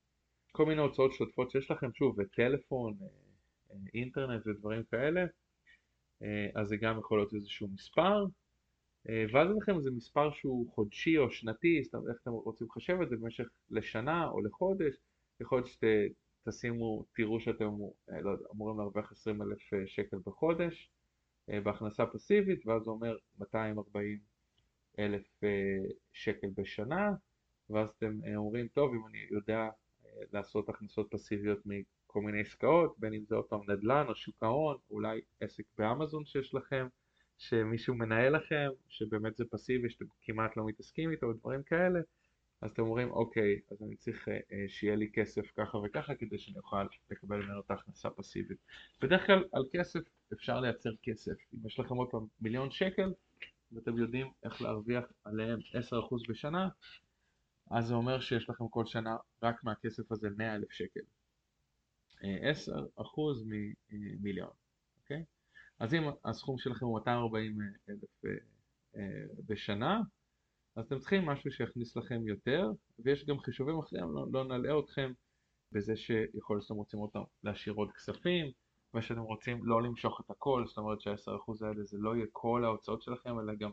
כל 0.52 0.66
מיני 0.66 0.82
הוצאות 0.82 1.14
שוטפות 1.14 1.52
שיש 1.52 1.72
לכם, 1.72 1.94
שוב, 1.94 2.16
וטלפון, 2.20 2.94
אה, 3.02 3.08
אה, 3.72 3.76
אינטרנט 3.94 4.48
ודברים 4.48 4.84
כאלה, 4.92 5.26
אה, 6.24 6.48
אז 6.56 6.68
זה 6.68 6.78
גם 6.78 7.00
יכול 7.00 7.20
להיות 7.20 7.34
איזשהו 7.34 7.68
מספר. 7.74 8.26
אה, 9.10 9.26
ואז 9.32 9.48
לכם 9.58 9.78
איזה 9.78 9.92
מספר 9.92 10.32
שהוא 10.32 10.72
חודשי 10.72 11.18
או 11.18 11.32
שנתי, 11.32 11.80
איך 11.80 12.18
אתם 12.22 12.32
רוצים 12.32 12.68
לחשב 12.68 13.02
את 13.02 13.10
זה 13.10 13.16
במשך 13.16 13.48
לשנה 13.70 14.28
או 14.28 14.42
לחודש, 14.42 14.96
יכול 15.40 15.58
להיות 15.58 15.70
שתשימו, 16.44 17.06
תראו 17.16 17.40
שאתם 17.40 17.70
אה, 18.12 18.22
לא 18.22 18.30
יודע, 18.30 18.46
אמורים 18.56 18.78
להרוויח 18.78 19.12
20 19.12 19.42
אלף 19.42 19.74
אה, 19.74 19.88
שקל 19.88 20.18
בחודש 20.26 20.92
בהכנסה 21.64 22.06
פסיבית, 22.06 22.68
ואז 22.68 22.84
זה 22.84 22.90
אומר 22.90 23.16
240 23.40 24.20
אלף 25.00 25.42
שקל 26.14 26.48
בשנה, 26.56 27.12
ואז 27.70 27.90
אתם 27.98 28.20
אומרים, 28.36 28.68
טוב, 28.68 28.94
אם 28.94 29.08
אני 29.08 29.18
יודע 29.32 29.70
לעשות 30.32 30.70
הכנסות 30.70 31.08
פסיביות 31.12 31.60
מכל 31.66 32.22
מיני 32.22 32.42
עסקאות, 32.42 32.96
בין 33.00 33.14
אם 33.14 33.24
זה 33.28 33.36
עוד 33.36 33.46
פעם 33.46 33.60
נדל"ן 33.72 34.06
או 34.08 34.16
שוק 34.16 34.44
ההון, 34.44 34.78
אולי 34.90 35.22
עסק 35.40 35.64
באמזון 35.78 36.26
שיש 36.26 36.54
לכם, 36.54 36.88
שמישהו 37.38 37.96
מנהל 37.96 38.36
לכם, 38.36 38.70
שבאמת 38.90 39.38
זה 39.38 39.46
פסיבי, 39.52 39.90
שאתם 39.90 40.06
כמעט 40.22 40.58
לא 40.58 40.66
מתעסקים 40.66 41.12
איתו, 41.12 41.28
ודברים 41.28 41.64
כאלה, 41.64 42.00
אז 42.62 42.72
אתם 42.72 42.82
אומרים, 42.82 43.12
אוקיי, 43.12 43.60
אז 43.72 43.84
אני 43.84 43.96
צריך 43.96 44.30
אה, 44.30 44.34
אה, 44.34 44.66
שיהיה 44.68 44.96
לי 44.96 45.12
כסף 45.14 45.52
ככה 45.58 45.78
וככה 45.78 46.16
כדי 46.16 46.38
שאני 46.38 46.58
אוכל 46.58 46.84
לקבל 47.12 47.44
ממנו 47.44 47.60
את 47.60 47.72
ההכנסה 47.72 48.10
פסיבית. 48.10 48.58
בדרך 49.02 49.26
כלל 49.26 49.44
על 49.52 49.64
כסף 49.74 50.00
אפשר 50.34 50.60
לייצר 50.60 50.90
כסף. 51.04 51.36
אם 51.54 51.68
יש 51.68 51.80
לכם 51.80 51.96
עוד 51.96 52.08
פעם 52.12 52.26
מיליון 52.42 52.72
שקל, 52.72 53.14
ואתם 53.72 53.98
יודעים 53.98 54.32
איך 54.44 54.62
להרוויח 54.62 55.04
עליהם 55.24 55.60
10% 55.60 56.30
בשנה, 56.30 56.70
אז 57.72 57.88
זה 57.88 57.94
אומר 57.94 58.20
שיש 58.20 58.50
לכם 58.50 58.68
כל 58.68 58.86
שנה 58.86 59.18
רק 59.44 59.64
מהכסף 59.64 60.12
הזה 60.12 60.30
100 60.38 60.56
אלף 60.56 60.72
שקל. 60.72 61.00
10% 62.22 62.24
ממיליון, 63.92 64.50
אוקיי? 64.50 64.67
אז 65.80 65.94
אם 65.94 66.04
הסכום 66.26 66.58
שלכם 66.58 66.86
הוא 66.86 67.00
240 67.00 67.58
אלף 67.90 68.26
אה, 68.96 69.02
בשנה, 69.46 70.02
אז 70.76 70.86
אתם 70.86 71.00
צריכים 71.00 71.26
משהו 71.26 71.52
שיכניס 71.52 71.96
לכם 71.96 72.28
יותר, 72.28 72.72
ויש 73.00 73.26
גם 73.26 73.40
חישובים 73.40 73.80
אחרים, 73.80 74.16
לא, 74.16 74.26
לא 74.32 74.44
נלאה 74.44 74.80
אתכם 74.80 75.12
בזה 75.72 75.98
שיכול 75.98 76.56
להיות 76.56 76.64
שאתם 76.64 76.76
רוצים 76.76 77.00
אותם 77.00 77.20
להשאיר 77.44 77.76
עוד 77.76 77.92
כספים, 77.92 78.52
ושאתם 78.94 79.22
רוצים 79.22 79.66
לא 79.66 79.84
למשוך 79.84 80.22
את 80.26 80.30
הכל, 80.30 80.64
זאת 80.68 80.78
אומרת 80.78 81.02
שה-10% 81.02 81.66
האלה 81.66 81.84
זה 81.84 81.98
לא 82.00 82.16
יהיה 82.16 82.26
כל 82.32 82.66
ההוצאות 82.66 83.02
שלכם, 83.02 83.40
אלא 83.40 83.54
גם 83.56 83.72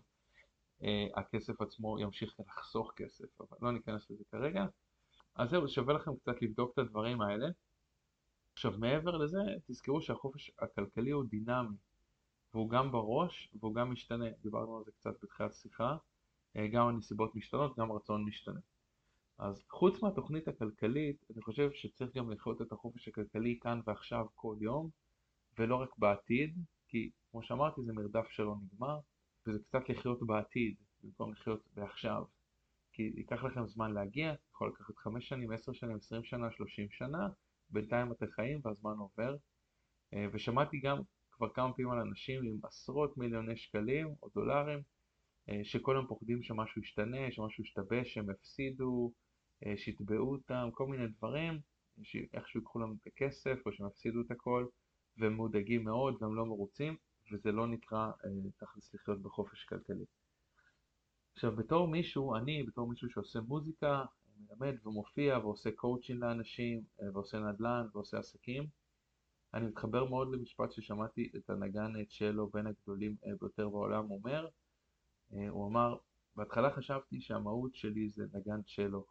אה, 0.83 1.07
הכסף 1.17 1.61
עצמו 1.61 2.01
ימשיך 2.01 2.35
לחסוך 2.41 2.93
כסף, 2.97 3.41
אבל 3.41 3.59
לא 3.63 3.73
ניכנס 3.73 4.11
לזה 4.11 4.25
כרגע. 4.31 4.65
אז 5.37 5.51
זהו, 5.51 5.69
שווה 5.69 5.95
לכם 5.95 6.17
קצת 6.17 6.43
לבדוק 6.43 6.73
את 6.73 6.79
הדברים 6.79 7.21
האלה. 7.21 7.47
עכשיו 8.53 8.73
מעבר 8.79 9.17
לזה, 9.17 9.39
תזכרו 9.67 10.03
שהחופש 10.03 10.51
הכלכלי 10.59 11.11
הוא 11.11 11.25
דינמי, 11.25 11.77
והוא 12.55 12.71
גם 12.71 12.93
בראש 12.93 13.51
והוא 13.61 13.75
גם 13.75 13.93
משתנה, 13.93 14.25
דיברנו 14.43 14.77
על 14.77 14.85
זה 14.85 14.93
קצת 14.93 15.15
בתחילת 15.23 15.51
השיחה, 15.51 15.97
אה, 16.57 16.69
גם 16.69 16.89
הנסיבות 16.89 17.37
משתנות, 17.37 17.79
גם 17.79 17.91
הרצון 17.91 18.25
משתנה. 18.25 18.61
אז 19.39 19.63
חוץ 19.71 20.03
מהתוכנית 20.03 20.49
הכלכלית, 20.49 21.25
אני 21.35 21.43
חושב 21.43 21.71
שצריך 21.73 22.17
גם 22.17 22.31
לחיות 22.31 22.63
את 22.63 22.73
החופש 22.73 23.09
הכלכלי 23.09 23.59
כאן 23.63 23.81
ועכשיו 23.87 24.27
כל 24.35 24.57
יום, 24.61 24.91
ולא 25.59 25.77
רק 25.77 25.99
בעתיד, 25.99 26.59
כי 26.89 27.11
כמו 27.31 27.43
שאמרתי 27.43 27.83
זה 27.83 27.93
מרדף 27.93 28.29
שלא 28.29 28.55
נגמר, 28.63 28.99
וזה 29.47 29.59
קצת 29.59 29.89
לחיות 29.89 30.19
בעתיד, 30.27 30.75
במקום 31.03 31.33
לחיות 31.33 31.61
בעכשיו. 31.75 32.25
כי 32.93 33.03
ייקח 33.17 33.45
לכם 33.45 33.67
זמן 33.67 33.93
להגיע, 33.93 34.35
יכול 34.51 34.69
לקחת 34.69 34.97
5 34.97 35.29
שנים, 35.29 35.53
10 35.53 35.73
שנים, 35.73 35.97
20 35.97 36.25
שנה, 36.25 36.51
30 36.51 36.91
שנה, 36.91 37.29
בינתיים 37.71 38.13
אתם 38.13 38.27
חיים 38.31 38.61
והזמן 38.65 38.97
עובר. 38.99 39.37
אה, 40.15 40.27
ושמעתי 40.33 40.81
גם 40.81 40.99
כבר 41.45 41.53
כמה 41.55 41.73
פעמים 41.73 41.91
על 41.91 41.99
אנשים 41.99 42.43
עם 42.45 42.59
עשרות 42.63 43.17
מיליוני 43.17 43.57
שקלים 43.57 44.15
או 44.23 44.29
דולרים, 44.35 44.83
אה, 45.49 45.61
שכל 45.65 45.97
היום 45.97 46.07
פוחדים 46.07 46.43
שמשהו 46.43 46.81
ישתנה, 46.81 47.31
שמשהו 47.31 47.65
ישתבש, 47.65 48.15
שהם 48.15 48.31
יפסידו, 48.31 49.13
אה, 49.67 49.77
שיתבעו 49.77 50.33
אותם, 50.33 50.69
כל 50.73 50.87
מיני 50.87 51.07
דברים, 51.09 51.61
שאיכשהו 52.03 52.61
ייקחו 52.61 52.79
להם 52.79 52.95
את 53.03 53.07
הכסף 53.07 53.59
או 53.67 53.73
שהם 53.73 53.87
יפסידו 53.87 54.21
את 54.21 54.31
הכל, 54.31 54.67
והם 55.19 55.33
מודאגים 55.33 55.85
מאוד 55.85 56.17
והם 56.21 56.35
לא 56.35 56.47
מרוצים, 56.47 56.97
וזה 57.33 57.53
לא 57.53 57.67
נקרא 57.67 58.11
תכלס 58.59 58.95
לחיות 58.95 59.23
בחופש 59.23 59.65
כלכלי. 59.65 60.05
עכשיו 61.33 61.57
בתור 61.57 61.89
מישהו, 61.89 62.37
אני 62.37 62.63
בתור 62.63 62.89
מישהו 62.89 63.11
שעושה 63.11 63.41
מוזיקה, 63.41 64.05
מלמד 64.37 64.87
ומופיע 64.87 65.39
ועושה 65.39 65.71
קואוצ'ין 65.77 66.17
לאנשים 66.17 66.83
אה, 67.03 67.07
ועושה 67.13 67.39
נדל"ן 67.39 67.87
ועושה 67.93 68.19
עסקים. 68.19 68.84
אני 69.55 69.67
מתחבר 69.67 70.05
מאוד 70.05 70.29
למשפט 70.33 70.73
ששמעתי 70.73 71.33
את 71.37 71.51
הנגן 71.51 72.05
צ'לו 72.05 72.51
בין 72.51 72.67
הגדולים 72.67 73.17
ביותר 73.41 73.69
בעולם 73.69 74.11
אומר. 74.11 74.49
אה, 75.33 75.49
הוא 75.49 75.69
אמר, 75.69 75.97
בהתחלה 76.37 76.71
חשבתי 76.71 77.21
שהמהות 77.21 77.75
שלי 77.75 78.11
זה 78.11 78.25
נגן 78.33 78.63
צ'לו. 78.63 79.07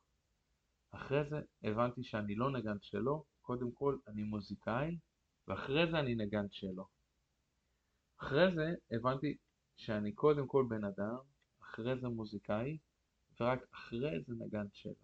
אחרי 0.92 1.30
זה 1.30 1.42
הבנתי 1.64 2.04
שאני 2.04 2.36
לא 2.36 2.52
נגן 2.52 2.78
צ'לו, 2.80 3.26
קודם 3.42 3.72
כל 3.72 3.98
אני 4.08 4.24
מוזיקאי, 4.24 4.98
ואחרי 5.48 5.92
זה 5.92 6.00
אני 6.00 6.16
נגן 6.16 6.48
צ'לו. 6.48 6.88
אחרי 8.22 8.56
זה 8.56 8.66
הבנתי 8.92 9.38
שאני 9.76 10.14
קודם 10.14 10.48
כל 10.48 10.66
בן 10.70 10.84
אדם, 10.84 11.18
אחרי 11.62 12.00
זה 12.00 12.08
מוזיקאי, 12.08 12.78
ורק 13.40 13.60
אחרי 13.74 14.22
זה 14.28 14.34
נגן 14.40 14.68
צ'לו. 14.68 15.03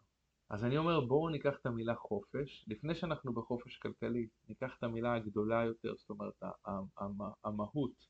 אז 0.49 0.63
אני 0.63 0.77
אומר 0.77 0.99
בואו 0.99 1.29
ניקח 1.29 1.57
את 1.61 1.65
המילה 1.65 1.95
חופש, 1.95 2.65
לפני 2.67 2.95
שאנחנו 2.95 3.33
בחופש 3.33 3.77
כלכלי, 3.77 4.27
ניקח 4.49 4.77
את 4.77 4.83
המילה 4.83 5.13
הגדולה 5.13 5.63
יותר, 5.65 5.95
זאת 5.95 6.09
אומרת 6.09 6.43
המהות, 7.43 8.07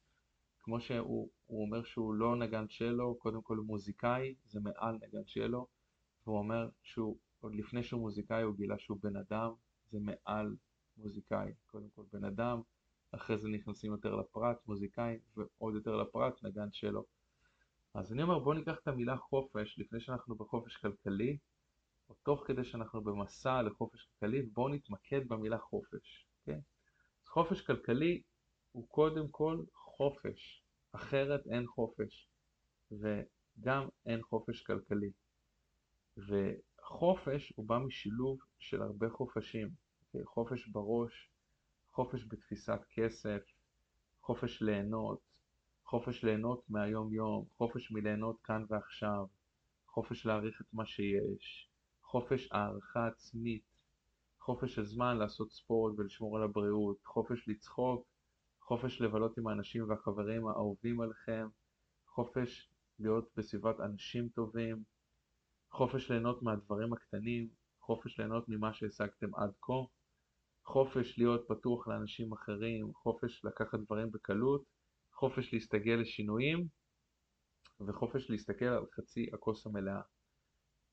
כמו 0.59 0.81
שהוא 0.81 1.29
אומר 1.49 1.83
שהוא 1.83 2.13
לא 2.13 2.35
נגן 2.35 2.65
צ'לו, 2.67 3.15
קודם 3.19 3.41
כל 3.41 3.57
הוא 3.57 3.65
מוזיקאי, 3.65 4.35
זה 4.45 4.59
מעל 4.59 4.95
נגן 4.95 5.23
צ'לו, 5.23 5.67
והוא 6.25 6.37
אומר 6.37 6.69
שהוא, 6.83 7.17
עוד 7.39 7.55
לפני 7.55 7.83
שהוא 7.83 8.01
מוזיקאי 8.01 8.43
הוא 8.43 8.55
גילה 8.55 8.79
שהוא 8.79 8.97
בן 9.01 9.15
אדם, 9.15 9.51
זה 9.89 9.99
מעל 9.99 10.55
מוזיקאי, 10.97 11.53
קודם 11.67 11.87
כל 11.95 12.03
בן 12.13 12.23
אדם, 12.23 12.61
אחרי 13.11 13.37
זה 13.37 13.49
נכנסים 13.49 13.91
יותר 13.91 14.15
לפרט, 14.15 14.57
מוזיקאי, 14.67 15.19
ועוד 15.35 15.75
יותר 15.75 15.95
לפרט, 15.95 16.43
נגן 16.43 16.69
צ'לו. 16.69 17.05
אז 17.93 18.13
אני 18.13 18.23
אומר 18.23 18.39
בואו 18.39 18.53
ניקח 18.53 18.79
את 18.83 18.87
המילה 18.87 19.17
חופש, 19.17 19.79
לפני 19.79 19.99
שאנחנו 19.99 20.35
בחופש 20.35 20.77
כלכלי, 20.77 21.37
או 22.09 22.15
תוך 22.23 22.43
כדי 22.47 22.65
שאנחנו 22.65 23.03
במסע 23.03 23.61
לחופש 23.61 24.05
כלכלי, 24.05 24.41
בואו 24.41 24.69
נתמקד 24.69 25.27
במילה 25.27 25.57
חופש, 25.57 26.27
כן? 26.45 26.59
אז 27.23 27.27
חופש 27.27 27.61
כלכלי 27.61 28.21
הוא 28.71 28.87
קודם 28.87 29.27
כל 29.31 29.63
חופש, 29.73 30.63
אחרת 30.91 31.47
אין 31.47 31.67
חופש, 31.67 32.29
וגם 32.91 33.87
אין 34.05 34.21
חופש 34.23 34.61
כלכלי. 34.61 35.11
וחופש 36.17 37.53
הוא 37.55 37.67
בא 37.67 37.77
משילוב 37.77 38.39
של 38.59 38.81
הרבה 38.81 39.09
חופשים, 39.09 39.67
okay? 39.67 40.25
חופש 40.25 40.67
בראש, 40.67 41.31
חופש 41.91 42.25
בתפיסת 42.27 42.79
כסף, 42.89 43.41
חופש 44.21 44.61
ליהנות, 44.61 45.19
חופש 45.85 46.23
ליהנות 46.23 46.63
מהיום 46.69 47.13
יום, 47.13 47.45
חופש 47.57 47.91
מליהנות 47.91 48.41
כאן 48.43 48.65
ועכשיו, 48.69 49.25
חופש 49.87 50.25
להעריך 50.25 50.61
את 50.61 50.73
מה 50.73 50.85
שיש, 50.85 51.68
חופש 52.11 52.51
הערכה 52.51 53.07
עצמית, 53.07 53.63
חופש 54.39 54.79
הזמן 54.79 55.17
לעשות 55.17 55.51
ספורט 55.51 55.93
ולשמור 55.97 56.37
על 56.37 56.43
הבריאות, 56.43 56.97
חופש 57.05 57.47
לצחוק, 57.47 58.07
חופש 58.61 59.01
לבלות 59.01 59.37
עם 59.37 59.47
האנשים 59.47 59.89
והחברים 59.89 60.47
האהובים 60.47 61.01
עליכם, 61.01 61.47
חופש 62.07 62.71
להיות 62.99 63.29
בסביבת 63.37 63.79
אנשים 63.79 64.29
טובים, 64.29 64.83
חופש 65.71 66.11
ליהנות 66.11 66.43
מהדברים 66.43 66.93
הקטנים, 66.93 67.49
חופש 67.79 68.19
ליהנות 68.19 68.45
ממה 68.47 68.73
שהשגתם 68.73 69.35
עד 69.35 69.51
כה, 69.61 69.73
חופש 70.65 71.19
להיות 71.19 71.45
פתוח 71.47 71.87
לאנשים 71.87 72.33
אחרים, 72.33 72.93
חופש 72.93 73.45
לקחת 73.45 73.79
דברים 73.79 74.11
בקלות, 74.11 74.63
חופש 75.13 75.53
להסתגל 75.53 75.99
לשינויים 76.01 76.67
וחופש 77.87 78.29
להסתכל 78.29 78.65
על 78.65 78.85
חצי 78.95 79.29
הכוס 79.33 79.65
המלאה. 79.67 80.01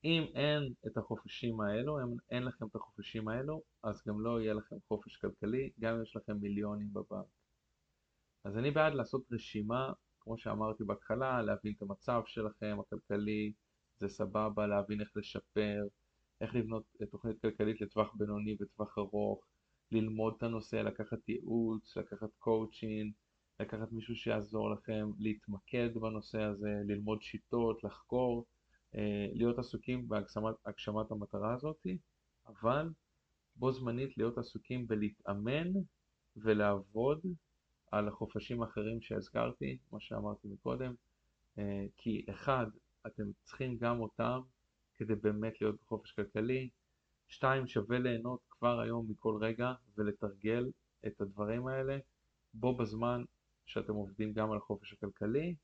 אם 0.05 0.23
אין 0.35 0.73
את 0.87 0.97
החופשים 0.97 1.61
האלו, 1.61 1.99
אם 1.99 2.17
אין 2.31 2.43
לכם 2.43 2.67
את 2.67 2.77
החופשים 2.77 3.29
האלו, 3.29 3.63
אז 3.83 4.03
גם 4.07 4.21
לא 4.21 4.41
יהיה 4.41 4.55
לכם 4.55 4.77
חופש 4.89 5.17
כלכלי, 5.17 5.71
גם 5.81 5.95
אם 5.95 6.03
יש 6.03 6.17
לכם 6.17 6.37
מיליונים 6.41 6.93
בבנק. 6.93 7.27
אז 8.45 8.59
אני 8.59 8.71
בעד 8.71 8.95
לעשות 8.95 9.23
רשימה, 9.33 9.93
כמו 10.21 10.39
שאמרתי 10.39 10.85
בהתחלה, 10.85 11.43
להבין 11.43 11.73
את 11.77 11.83
המצב 11.83 12.23
שלכם 12.27 12.77
הכלכלי, 12.81 13.53
זה 13.99 14.09
סבבה, 14.09 14.67
להבין 14.67 15.01
איך 15.01 15.17
לשפר, 15.17 15.83
איך 16.41 16.55
לבנות 16.55 16.85
תוכנית 17.11 17.41
כלכלית 17.41 17.81
לטווח 17.81 18.15
בינוני 18.15 18.57
וטווח 18.61 18.99
ארוך, 18.99 19.47
ללמוד 19.93 20.35
את 20.37 20.43
הנושא, 20.43 20.77
לקחת 20.77 21.29
ייעוץ, 21.29 21.97
לקחת 21.97 22.31
קואוצ'ין, 22.39 23.13
לקחת 23.61 23.93
מישהו 23.93 24.15
שיעזור 24.17 24.71
לכם 24.71 25.11
להתמקד 25.19 25.95
בנושא 25.95 26.43
הזה, 26.43 26.71
ללמוד 26.87 27.23
שיטות, 27.23 27.85
לחקור. 27.85 28.47
אה, 28.97 29.27
להיות 29.33 29.59
עסוקים 29.59 30.09
בהגשמת 30.09 31.11
המטרה 31.11 31.55
הזאת, 31.55 31.87
אבל 32.47 32.89
בו 33.57 33.73
זמנית 33.73 34.17
להיות 34.19 34.39
עסוקים 34.39 34.87
בלהתאמן 34.87 35.69
ולעבוד 36.37 37.21
על 37.91 38.09
החופשים 38.09 38.63
האחרים 38.63 39.01
שהזכרתי, 39.01 39.79
כמו 39.89 40.01
שאמרתי 40.01 40.49
מקודם, 40.49 40.95
אה, 41.59 41.87
כי 41.97 42.27
אחד, 42.31 42.67
אתם 43.07 43.25
צריכים 43.45 43.77
גם 43.77 44.01
אותם 44.01 44.41
כדי 44.95 45.15
באמת 45.15 45.61
להיות 45.61 45.77
בחופש 45.83 46.13
כלכלי, 46.13 46.69
שתיים, 47.29 47.67
שווה 47.67 47.99
ליהנות 47.99 48.41
כבר 48.51 48.81
היום 48.81 49.07
מכל 49.11 49.39
רגע 49.41 49.73
ולתרגל 49.97 50.71
את 51.07 51.21
הדברים 51.21 51.67
האלה 51.67 51.99
בו 52.55 52.77
בזמן 52.77 53.23
שאתם 53.67 53.93
עובדים 53.95 54.33
גם 54.33 54.53
על 54.53 54.59
החופש 54.59 54.93
הכלכלי, 54.93 55.57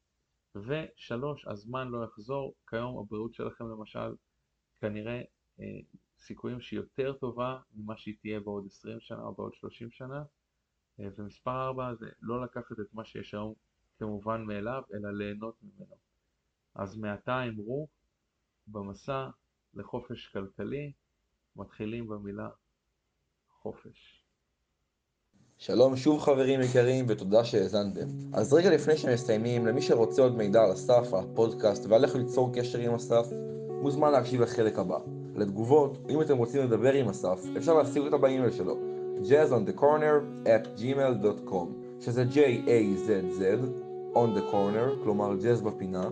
ושלוש, 0.54 1.46
הזמן 1.46 1.88
לא 1.88 2.04
יחזור, 2.04 2.54
כיום 2.66 2.98
הבריאות 2.98 3.34
שלכם 3.34 3.68
למשל, 3.68 4.14
כנראה 4.80 5.22
אה, 5.60 5.80
סיכויים 6.20 6.60
שהיא 6.60 6.80
יותר 6.80 7.12
טובה 7.12 7.60
ממה 7.74 7.96
שהיא 7.96 8.16
תהיה 8.20 8.40
בעוד 8.40 8.66
20 8.66 9.00
שנה 9.00 9.22
או 9.22 9.34
בעוד 9.34 9.54
30 9.54 9.90
שנה, 9.90 10.24
אה, 11.00 11.08
ומספר 11.16 11.66
4 11.66 11.94
זה 11.94 12.06
לא 12.20 12.44
לקחת 12.44 12.80
את 12.80 12.94
מה 12.94 13.04
שיש 13.04 13.34
היום 13.34 13.54
כמובן 13.98 14.44
מאליו, 14.44 14.82
אלא 14.94 15.10
ליהנות 15.10 15.56
ממנו. 15.62 15.96
אז 16.74 16.96
מעתה 16.96 17.42
אמרו, 17.44 17.88
במסע 18.66 19.28
לחופש 19.74 20.28
כלכלי, 20.28 20.92
מתחילים 21.56 22.06
במילה 22.06 22.48
חופש. 23.48 24.21
שלום 25.64 25.96
שוב 25.96 26.20
חברים 26.20 26.60
יקרים 26.60 27.04
ותודה 27.08 27.44
שהאזנתם. 27.44 28.06
אז 28.32 28.52
רגע 28.52 28.70
לפני 28.70 28.96
שמסיימים, 28.96 29.66
למי 29.66 29.82
שרוצה 29.82 30.22
עוד 30.22 30.36
מידע 30.36 30.62
על 30.62 30.72
אסף, 30.72 31.14
הפודקאסט 31.14 31.86
ועל 31.88 32.04
איך 32.04 32.16
ליצור 32.16 32.50
קשר 32.54 32.78
עם 32.78 32.94
אסף, 32.94 33.26
מוזמן 33.82 34.12
להקשיב 34.12 34.40
לחלק 34.40 34.78
הבא. 34.78 34.98
לתגובות, 35.36 35.98
אם 36.08 36.20
אתם 36.20 36.36
רוצים 36.36 36.62
לדבר 36.62 36.92
עם 36.92 37.08
אסף, 37.08 37.44
אפשר 37.56 37.74
להשיג 37.74 38.02
אותה 38.02 38.16
באימייל 38.16 38.50
שלו, 38.50 38.76
jazzonthecorner 39.22 40.46
at 40.46 40.80
gmail.com, 40.80 41.66
שזה 42.00 42.24
J-A-Z-Z, 42.32 43.42
on 44.14 44.38
the 44.38 44.52
corner, 44.52 45.04
כלומר 45.04 45.32
בפינה, 45.64 46.10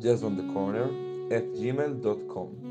jazz 0.00 0.22
on 0.22 0.38
the 0.38 0.56
corner 0.56 0.88
at 1.30 1.58
gmail.com. 1.60 2.66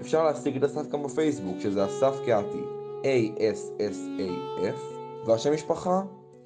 אפשר 0.00 0.24
להשיג 0.24 0.56
את 0.56 0.64
אסף 0.64 0.88
גם 0.90 1.02
בפייסבוק, 1.02 1.56
שזה 1.60 1.84
אסף 1.84 2.14
קהתי, 2.26 2.62
A-S-S-A-F, 3.02 4.97
והשם 5.28 5.54
משפחה, 5.54 6.02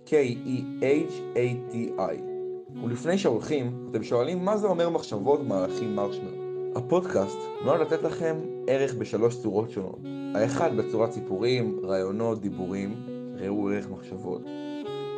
K-E-H-A-T-I. 0.06 2.00
ולפני 2.84 3.18
שהולכים, 3.18 3.88
אתם 3.90 4.02
שואלים 4.02 4.44
מה 4.44 4.56
זה 4.56 4.66
אומר 4.66 4.88
מחשבות 4.88 5.40
מהלכים 5.46 5.96
מרשמלו. 5.96 6.42
הפודקאסט 6.76 7.38
נועד 7.64 7.80
לתת 7.80 8.02
לכם 8.02 8.36
ערך 8.66 8.94
בשלוש 8.94 9.42
צורות 9.42 9.70
שונות. 9.70 9.98
האחד 10.34 10.76
בצורת 10.76 11.12
סיפורים, 11.12 11.80
רעיונות, 11.84 12.40
דיבורים, 12.40 12.94
ראו 13.38 13.70
ערך 13.70 13.90
מחשבות. 13.90 14.42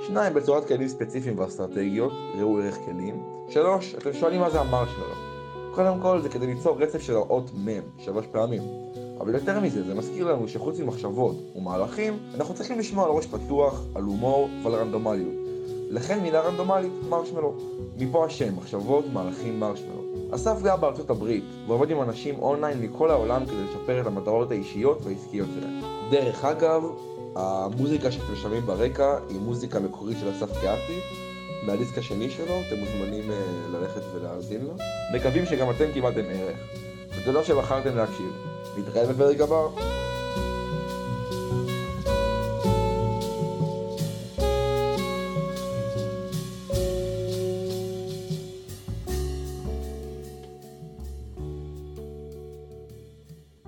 שניים 0.06 0.34
בצורת 0.34 0.68
כלים 0.68 0.88
ספציפיים 0.88 1.38
ואסטרטגיות, 1.38 2.12
ראו 2.38 2.60
ערך 2.60 2.78
כלים. 2.84 3.22
שלוש, 3.48 3.94
אתם 3.94 4.12
שואלים 4.12 4.40
מה 4.40 4.50
זה 4.50 4.60
המרשמלו. 4.60 5.14
קודם 5.74 6.00
כל 6.02 6.20
זה 6.20 6.28
כדי 6.28 6.46
ליצור 6.46 6.82
רצף 6.82 7.00
של 7.00 7.14
האות 7.14 7.50
מ' 7.54 7.68
שלוש 7.98 8.26
פעמים. 8.26 8.62
אבל 9.20 9.34
יותר 9.34 9.60
מזה, 9.60 9.82
זה 9.84 9.94
מזכיר 9.94 10.32
לנו 10.32 10.48
שחוץ 10.48 10.80
ממחשבות 10.80 11.36
ומהלכים, 11.56 12.18
אנחנו 12.34 12.54
צריכים 12.54 12.78
לשמוע 12.78 13.04
על 13.04 13.10
ראש 13.10 13.26
פתוח, 13.26 13.82
על 13.94 14.02
הומור 14.02 14.48
ועל 14.62 14.74
רנדומליות. 14.74 15.34
לכן 15.90 16.20
מילה 16.20 16.40
רנדומלית, 16.40 16.92
מרשמלו. 17.08 17.54
מפה 17.98 18.26
השם, 18.26 18.56
מחשבות, 18.56 19.04
מהלכים, 19.12 19.60
מרשמלו. 19.60 20.02
אסף 20.30 20.62
גר 20.62 20.76
בארצות 20.76 21.10
הברית, 21.10 21.44
ועובד 21.66 21.90
עם 21.90 22.02
אנשים 22.02 22.38
אונליין 22.38 22.80
מכל 22.80 23.10
העולם 23.10 23.46
כדי 23.46 23.64
לשפר 23.64 24.00
את 24.00 24.06
המטרות 24.06 24.50
האישיות 24.50 24.98
והעסקיות 25.04 25.48
שלהם. 25.54 25.80
דרך 26.10 26.44
אגב, 26.44 26.82
המוזיקה 27.36 28.12
שאתם 28.12 28.36
שומעים 28.36 28.66
ברקע 28.66 29.18
היא 29.28 29.40
מוזיקה 29.40 29.80
מקורית 29.80 30.18
של 30.20 30.30
אסף 30.30 30.52
קהתי, 30.52 31.00
מהדיסק 31.66 31.98
השני 31.98 32.30
שלו, 32.30 32.54
אתם 32.68 32.76
מוזמנים 32.78 33.30
uh, 33.30 33.72
ללכת 33.72 34.00
ולהאזין 34.14 34.60
לו. 34.60 34.72
מקווים 35.14 35.46
שגם 35.46 35.70
אתם 35.70 35.92
קיבלתם 35.92 36.24
ערך. 36.28 36.58
ותודה 37.18 37.44
שבחרתם 37.44 37.96
להקשיב. 37.96 38.53
Vildt 38.74 38.94
Real 38.94 39.16
Madrid 39.16 39.38
går 39.38 39.46
på. 39.46 39.72